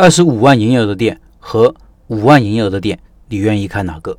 [0.00, 1.74] 二十五万营业额的店和
[2.06, 4.16] 五万营业额的店，你愿意看哪个？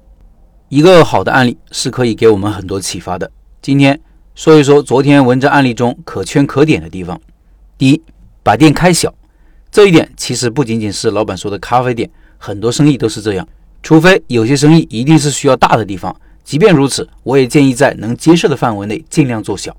[0.69, 3.31] 一个好的案例是可以给我们很多启发的。
[3.63, 3.99] 今天
[4.35, 7.19] 说一说昨天文章案例中可圈可点的地方。
[7.79, 7.99] 第一，
[8.43, 9.11] 把店开小，
[9.71, 12.07] 这一点其实不仅仅是老板说的咖啡店，
[12.37, 13.47] 很多生意都是这样。
[13.81, 19.75] 除非有些生意一定是需要大的地方，即便如此，我也建议在能接受的范围内尽量做小。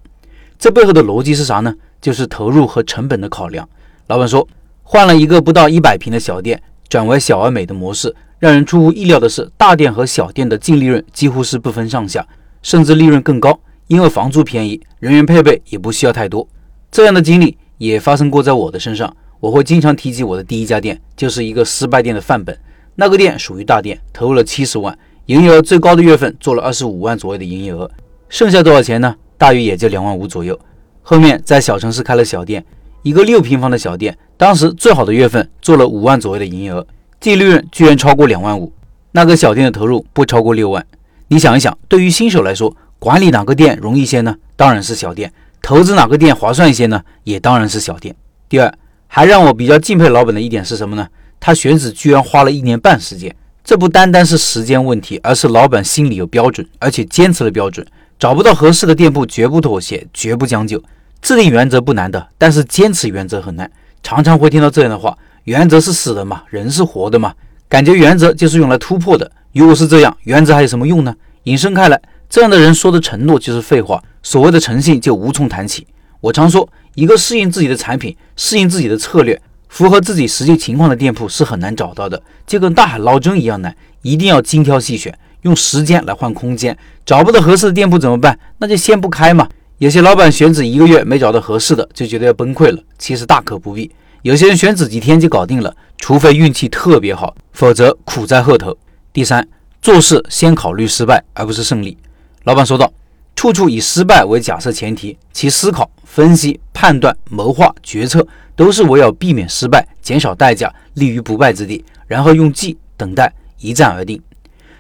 [0.59, 1.73] 这背后的逻辑是啥呢？
[2.01, 3.69] 就是投入和成本的考量。
[4.09, 4.45] 老板说，
[4.93, 12.29] 换了一个不到一百平的小店，转为小而美的模式，让人出乎意料的是，大店和小店的净利润几乎是不分上下，
[12.61, 16.47] 甚至利润更高，因为房租便宜，人员配备也不需要太多。
[16.91, 19.17] 这样的经历也发生过在我的身上。
[19.41, 22.55] 我会经常提及我的第一家店，就是一个失败店的范本。
[22.97, 27.91] 那个店属于大店，投入了七十万，营业额最高的月份做了二十五万左右的营业额，
[28.29, 29.17] 剩下多少钱呢？
[29.39, 30.61] 大约也就两万五左右。
[31.01, 32.63] 后面在小城市开了小店，
[33.03, 36.87] 一个六平方的小店，当时最好的月份做了五万左右的营业额，
[37.21, 38.73] 净利润居然超过两万五。
[39.11, 40.87] 那个小店的投入不超过六万。
[41.29, 44.37] 你想一想，对于新手来说，管理哪个店容易些呢？
[44.57, 45.33] 当然是小店。
[45.61, 47.03] 投资哪个店划算一些呢？
[47.25, 48.15] 也当然是小店。
[48.49, 48.73] 第二，
[49.09, 51.09] 还让我比较敬佩老板的一点是什么呢？
[51.41, 53.35] 他选址居然花了一年半时间。
[53.65, 57.87] 这不单单是时间问题，而是老板心里有标准，而且坚持了标准。
[58.19, 60.83] 找不到合适的店铺，绝不妥协，绝不将就。
[61.23, 63.71] 制定原则不难的，但是坚持原则很难。
[64.03, 67.33] 常常会听到这样的话：原则是死的嘛，人是活的嘛。
[67.69, 69.31] 感觉原则就是用来突破的。
[69.53, 71.15] 如果是这样，原则还有什么用呢？
[71.45, 75.87] 引申开来，这样的人说的承诺就是废话，所谓的诚信就无从谈起。
[76.21, 85.17] 我常说，一个适应自己的产品、适应自己的策略、符合自己实际情况的店铺是很难找到的，就跟大海捞针一样难，一定要精挑细选。
[85.43, 86.77] 用时间来换空间，
[87.07, 88.39] 找不到合适的店铺怎么办？
[88.59, 89.49] 那就先不开嘛。
[89.79, 92.83] 有些老板选址一个月没找到合适的，就觉得要崩溃了。
[92.99, 93.91] 其实大可不必。
[94.23, 98.77] 有些人选址几天就搞定了，除非运气特别好，否则苦在后头。
[99.13, 99.47] 第三，
[99.81, 101.99] 做事先考虑失败而不是胜利。
[102.45, 102.93] 老板说道
[103.35, 114.23] ：“处处以失败为假设前提，其思考、分析、判断、谋划、决策都是围绕避免失败、减少代价、立于不败之地，然后用计等待，一战而定。”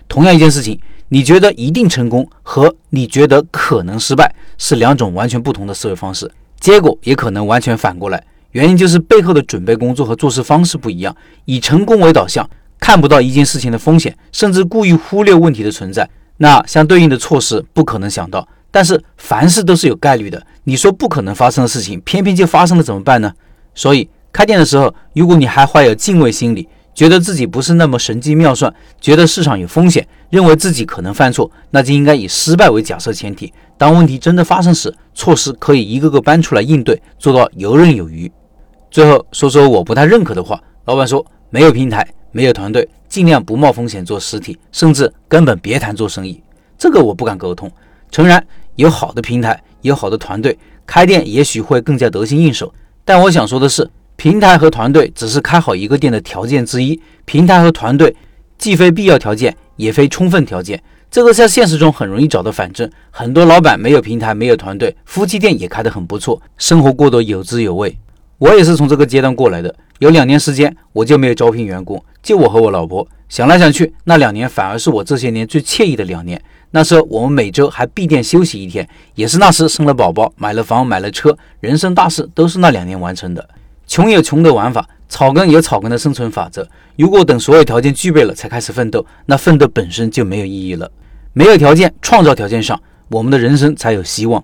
[0.08, 0.78] 同样一件事情，
[1.12, 8.24] 你觉得一定成功和你觉得可能失败是两种完全不同的思维方式，结果也可能完全反过来。
[8.52, 11.14] 原因就是背后的准备工作和做事方式不一样。
[11.44, 12.48] 以成功为导向，
[12.80, 16.08] 看不到一件事情的风险，甚至故意忽略问题的存在，
[16.38, 18.48] 那相对应的措施不可能想到。
[18.70, 23.30] 但是凡事都是有概率的，你说不可能发生的事情，偏偏就发生了，怎么办呢？
[23.74, 26.66] 所以开店的时候，如果你还怀有敬畏心理。
[26.94, 33.52] 觉得自己不是那么神机妙算，觉得市场有风险，认为自己可能犯错，那就应该以失败为假设前提。
[33.78, 38.30] 当问题真的发生时，措施可以一个个搬出来应对，做到游刃有余。
[38.90, 46.42] 最后说说我不太认可的话，老板说没有平台，没有团队，尽量不冒风险做实体，甚至根本别谈做生意。
[46.76, 47.70] 这个我不敢沟通。
[48.10, 48.44] 诚然，
[48.76, 52.72] 有好的平台，有好的团队，开店也许会更加得心应手。
[53.02, 53.90] 但我想说的是。
[54.22, 58.14] 平台和团队只是开好一个店的条件之一，平台和团队
[58.56, 60.80] 既非必要条件，也非充分条件。
[61.10, 62.88] 这个在现实中很容易找到反证。
[63.10, 67.98] 很多老板没有平台，没有团队，夫妻店也开得很不错，生活过得有滋有味。
[68.38, 73.04] 我也是从这个阶段过来的，有两年时间我就没有招聘员工，就我和我老婆。
[73.28, 76.40] 想来想去，那两年反而是我这些年最惬意的两年。
[76.70, 83.48] 那时候我们每周还闭店休息一天，也是那时生了宝宝，买了房，买了车，人生大事都是那两年完成的。
[83.86, 86.66] 穷有穷的玩法，草根有草根的生存法则。
[86.96, 90.90] 如果等所有条件具备了才开始奋斗，那奋斗本身就没有意义了。
[91.32, 94.42] 没有条件，创造条件上，我们的人生才有希望。